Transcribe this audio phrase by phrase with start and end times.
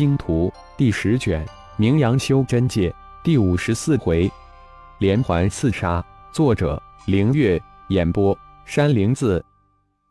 [0.00, 1.44] 星图》第十卷
[1.76, 2.88] 《名扬修真界》
[3.22, 4.32] 第五十四回，
[4.98, 6.02] 连环刺杀。
[6.32, 7.60] 作者：凌月。
[7.90, 8.34] 演播：
[8.64, 9.44] 山灵子。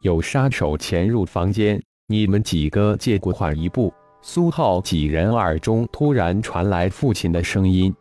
[0.02, 3.91] 有杀手潜入房间，你们几个借过缓一步。
[4.21, 7.92] 苏浩几人耳中突然传来父亲的声音：“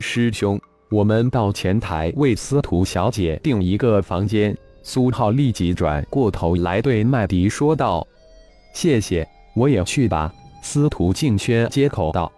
[0.00, 0.60] 师兄，
[0.90, 4.54] 我们到前台为司徒小姐订一个房间。”
[4.84, 8.06] 苏浩立即转过头来对麦迪说道
[8.76, 10.30] ：“谢谢，我也去吧。”
[10.64, 12.32] 司徒静轩接口道：“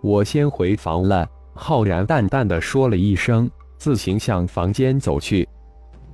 [0.00, 5.46] 我先回房了。”浩然淡淡的说了一声，自行向房间走去。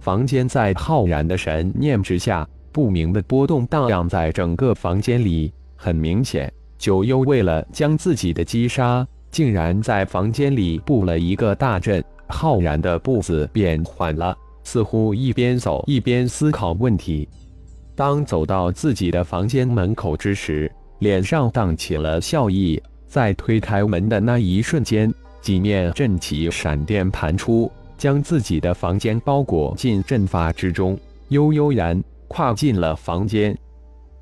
[0.00, 5.52] 房间在浩然的神念之下，不明的波动荡漾在整个房间里。
[5.76, 12.02] 很明显，九幽为了将自己的击杀，竟然在房间里布了一个大阵。
[12.28, 17.28] 浩然的步子变缓了，似乎一边走一边思考问题。
[17.94, 22.80] 当走到自己的房间门口之时，脸上荡起了笑意。
[23.08, 27.70] 在推开门的那一瞬间，几面阵旗闪电盘出。
[27.98, 33.56] 将自己的房间包裹进阵法之中，悠悠然跨进了房间。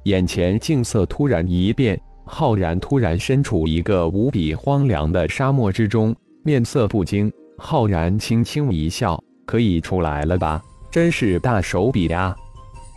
[0.05, 7.33] 眼前景色突然一变，浩然突然身处一个无比荒凉的沙漠之中，面色不惊。
[7.56, 10.62] 浩然轻轻一笑：“可以出来了吧？
[10.91, 12.36] 真是大手笔呀！”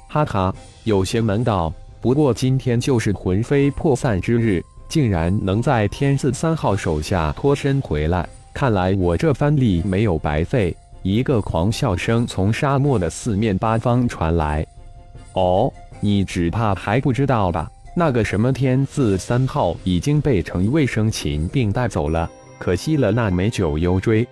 [0.10, 1.74] 哈哈，有些门道。
[2.04, 8.28] 不过今天就是魂飞魄散之日，竟然能在天字三号手下脱身回来。
[8.54, 10.76] 看来我这番力没有白费。
[11.02, 14.68] 一个狂笑声从沙漠的四面八方传来。
[15.32, 17.72] 哦，你只怕还不知道吧？
[17.96, 22.30] 那个什么天字三号已经被程卫生擒并带走了，
[22.60, 24.28] 可惜了那枚九幽锥。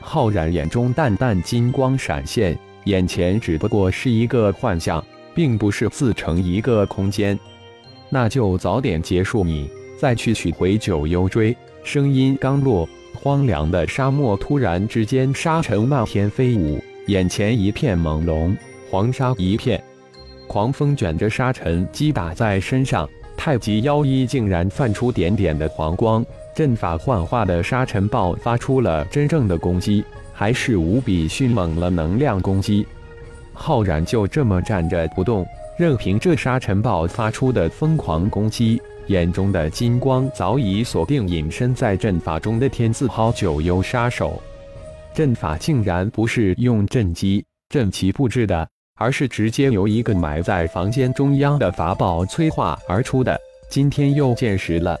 [0.00, 5.04] 浩然眼中淡淡金光闪现，眼前只不过是一个幻象，
[5.36, 7.38] 并不是自成一个空间。
[8.10, 11.56] 那就早点结束你，再去取回九幽锥。
[11.84, 12.88] 声音刚落。
[13.14, 18.54] 荒凉的沙漠突然之间，沙尘漫天飞舞，眼前一片朦胧，
[18.90, 19.82] 黄沙一片，
[20.46, 26.24] 狂风卷着沙尘击打在身上，太极腰衣竟然泛出点点的黄光，
[26.54, 32.86] 阵法幻化的沙尘暴发出了真正的攻击，还是无比迅猛了能量攻击。
[33.56, 35.44] 浩然就这么站着不动，
[35.78, 38.80] 任凭这沙尘暴发出的疯狂攻击。
[39.08, 44.42] 眼中的金光早已锁定隐身在阵法中的天字号九幽杀手，
[45.14, 48.68] 阵法竟然不是用阵基、阵旗布置的，
[48.98, 53.38] 而是直接由一个埋在房间中央的法宝催化而出的。
[53.70, 54.96] 今天又见识了。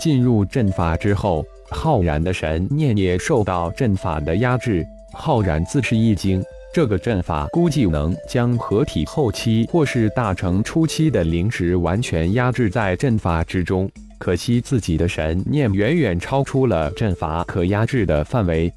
[0.00, 6.42] 进入阵法之后，浩然的神念也受到阵法的压制，浩然自是一惊。
[6.76, 18.70] 这个阵法估计能将合体后期或是大成初期的灵石完全压制在阵法之中，可惜自己的神念远远超出了阵法可压制的范围。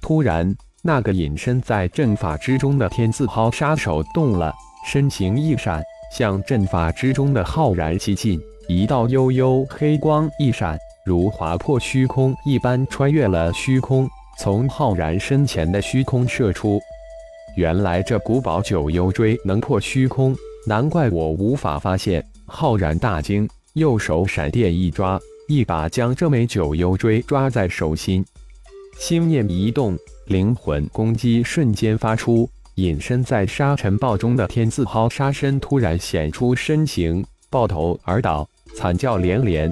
[0.00, 4.52] 突然，那个隐身在阵法之中的天字号杀手动了，
[4.84, 5.80] 身形一闪，
[6.12, 8.40] 向阵法之中的浩然袭进。
[8.66, 14.10] 一道幽幽黑光一闪，如划破虚空一般穿越了虚空，
[14.40, 16.80] 从浩然身前的虚空射出。
[17.56, 20.36] 原来这古堡九幽锥能破虚空，
[20.66, 22.24] 难怪我无法发现。
[22.46, 28.24] 浩然大惊，右手闪电一抓，一把将这枚九幽锥抓在手心。
[28.98, 32.48] 心念一动，灵魂攻击瞬间发出。
[32.76, 39.68] 隐身在沙尘暴中的天字号杀身突然显出身形，抱头而倒，惨叫连连。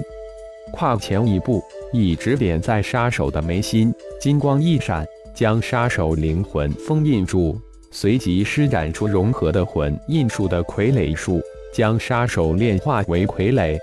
[0.73, 1.63] 跨前一步，
[1.93, 7.57] 一指点在杀手的眉心，金光一闪，将杀手灵魂封印住。
[7.99, 11.41] 随即施展出融合的魂印术的傀儡术，
[11.73, 13.75] 将杀手炼化为傀儡。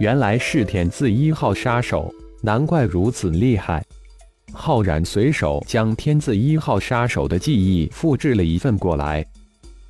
[0.00, 2.12] 原来是天字一号杀手，
[2.42, 3.84] 难怪如此厉害。
[4.52, 9.24] 浩然随手将天字一号杀手的记忆复制了一份过来。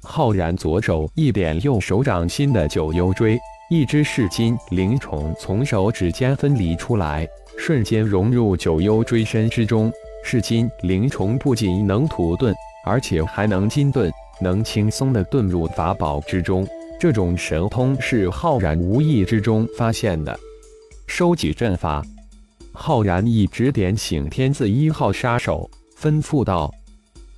[0.03, 3.39] 浩然左手一点，右手掌心的九幽锥，
[3.71, 7.27] 一只噬金灵虫从手指间分离出来，
[7.57, 9.91] 瞬间融入九幽锥身之中。
[10.23, 12.53] 噬金灵虫不仅能土遁。
[12.87, 14.11] 而且还能金遁，
[14.41, 16.67] 能轻松的遁入法宝之中。
[16.99, 20.39] 这种神通是浩然无意之中发现的。
[21.09, 22.03] 收集阵法，
[22.73, 25.69] 浩然一指点醒天字一号杀手，
[26.01, 26.73] 吩咐道：“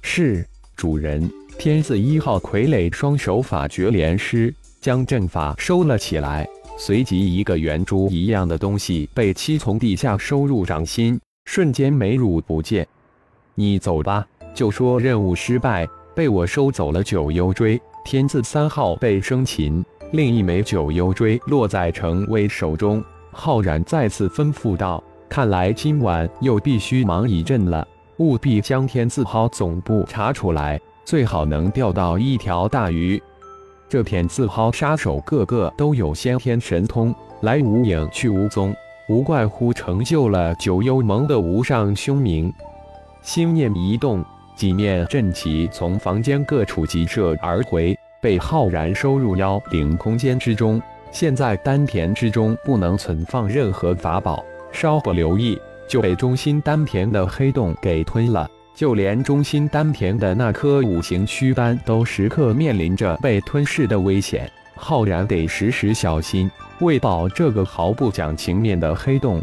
[0.02, 0.46] 是
[0.76, 1.28] 主人。”
[1.58, 6.46] 天字一号傀儡双手法诀连施，将阵法收了起来。
[6.78, 12.86] 随即，一个圆珠一样的东西被七从地下收入掌心，瞬间没入不见。
[13.56, 14.24] 你走吧。
[14.58, 23.00] 就说任务失败，被我收走了九幽锥，天字三号被生擒，另一枚九幽锥落在程威手中。
[23.31, 25.00] 浩然再次吩咐道
[25.31, 33.22] ：“看来今晚又必须忙一阵了，务必将天字号总部查出来，最好能钓到一条大鱼。
[33.88, 38.75] 这片字号杀手个个都有先天神通，来无影去无踪，
[39.08, 42.52] 无怪乎成就了九幽盟的无上凶名。”
[43.22, 44.25] 心念一动，
[44.58, 50.82] 几面阵旗从房间各处急射而回，被浩然收入妖灵空间之中。
[51.12, 55.56] 现在丹田之中不能存放任何法宝，稍不留意
[55.87, 58.50] 就被中心丹田的黑洞给吞了。
[58.75, 66.50] 就连中心丹田的那颗五行躯丹都时刻面临着被吞噬的危险，浩然得时时小心，
[66.81, 69.40] 为保这个毫不讲情面的黑洞。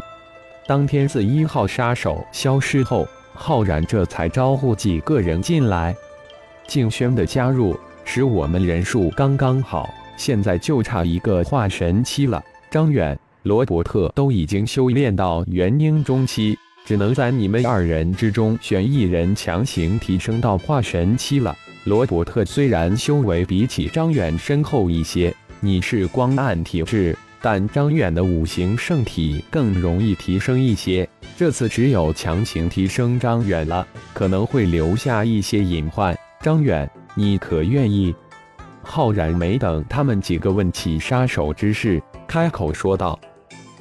[0.66, 5.94] 当天字一号杀手消失后，浩然这才招呼几个人进来。
[6.66, 9.88] 静轩的加入使我们人数刚刚好。
[10.16, 12.42] 现在就差一个化神期了。
[12.70, 16.56] 张远、罗伯特都已经修炼到元婴中期，
[16.86, 21.54] 只能在你们二人之中选一人强行提升到化神期了。
[21.84, 27.16] 罗伯特虽然修为比起张远深厚一些，你是光暗体质，
[27.48, 31.08] 但张远的五行圣体更容易提升一些。
[31.36, 36.12] 这次只有强行提升张远了，可能会留下一些隐患。
[36.40, 38.12] 张远，你可愿意？
[38.82, 43.16] 浩然没等他们几个问起杀手之事，开口说道：“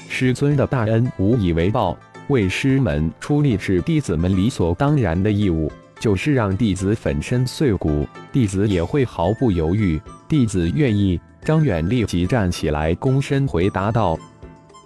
[0.08, 1.98] 师尊的大恩无以为报，
[2.28, 5.72] 为师门出力是弟子们理所当然的义务。
[6.00, 10.00] 就是让弟子粉身碎骨，弟子也会毫不犹豫。
[10.28, 14.18] 弟子愿意。”张远立即站起来，躬身回答道：“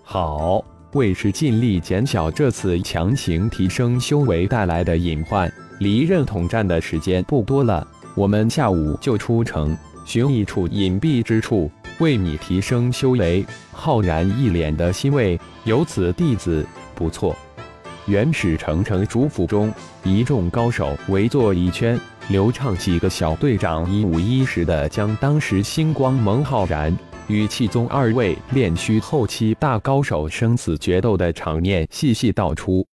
[0.04, 0.62] 好，
[0.92, 5.50] 为师尽力减小这次强行提升修为带来的隐患。
[5.80, 9.76] 离任统战的时间不多了，我们下午就出城。”
[10.06, 13.46] 寻一处隐蔽之处，为你提升修为。
[13.72, 16.66] 浩然一脸的欣慰，有此弟子
[16.96, 17.34] 不错。
[18.08, 19.72] 原始城城主府中，
[20.04, 21.98] 一众高手围坐一圈，
[22.30, 26.96] 刘畅几个小队长一五一十的将当时星光盟浩然
[27.26, 32.86] 与气宗二位炼虚后期大高手生死决斗的场面细细道出。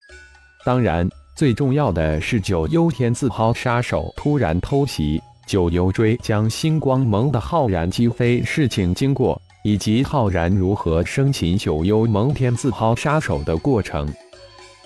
[0.65, 1.07] 当然，
[1.37, 5.21] 最重要的是九幽天字号杀手突然偷袭。
[5.47, 14.11] 九幽追将星光盟的浩然击飞事情经过，以及浩然如何生擒九幽盟天字号杀手的过程，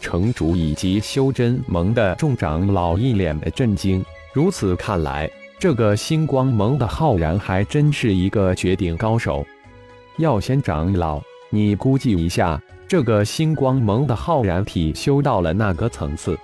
[0.01, 4.05] 城主以及修真盟的众长老一脸的震惊。
[4.33, 5.29] 如此看来，
[5.59, 9.45] 这个星光盟的浩然还真是一个绝顶高手。
[10.19, 16.39] 药仙长老，你估计一下，这个星光盟的浩然体修到了哪个层次？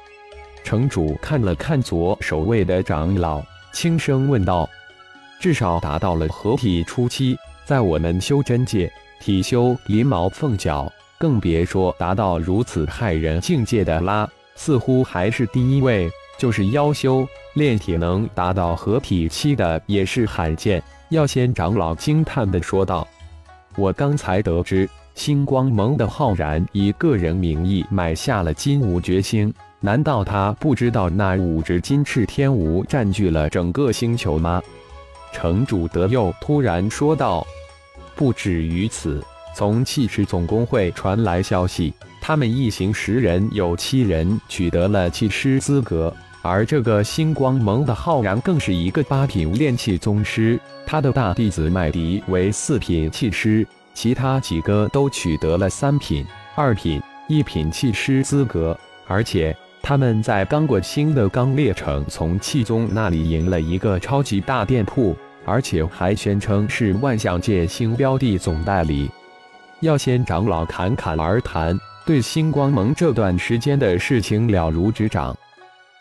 [0.64, 3.40] 城主看了看左守卫的长老。
[3.72, 4.68] 轻声问道
[5.38, 8.90] ：“至少达到了合体初期，在我们修真界，
[9.20, 14.28] 体修银毛凤角，更别说达到如此骇人境界的啦。
[14.56, 23.06] 似乎还是第一位，就是妖修炼体能达到合体期的，也是罕见。”药仙长老惊叹地说道
[23.76, 34.60] ：“我刚才得知，星光盟的浩然以个人名义买下了金武绝星。”难道他不知道那五只金翅天蜈占据了整个星球吗？
[35.32, 37.46] 城主德佑突然说道
[38.16, 39.22] ：“不止于此，
[39.54, 46.12] 从气势总工会传来消息，他们一行十人有七人取得了气师资格，
[46.46, 56.24] 而这个星光盟的浩然更是一个八品炼气宗师，他的大弟子麦迪为四品气师，其他几个都取得了三品、
[56.54, 69.08] 二品、一品气师资格，而且。”他们在刚过星的刚烈城，从气宗那里赢了一个超级大店铺，而且还宣称是万象界星标的总代理。
[69.82, 75.36] 药仙长老侃侃而谈，对星光盟这段时间的事情了如指掌。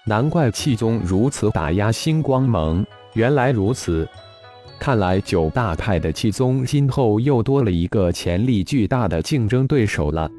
[0.08, 4.08] 难怪气宗如此打压星光盟，原来如此。
[4.80, 10.30] 看来九大派的气宗今后又多了一个潜力巨大的竞争对手了。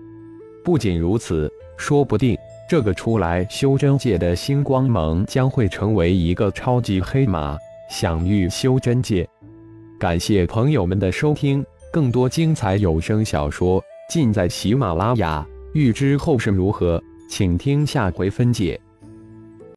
[0.64, 2.36] 不仅如此，说不定。
[2.68, 7.56] 这个出来修真界的星光盟将会成为一个超级黑马，
[7.90, 9.28] 享誉修真界。
[9.98, 15.44] 感谢朋友们的收听，更多精彩有声小说尽在喜马拉雅。
[15.74, 18.80] 欲知后事如何，请听下回分解。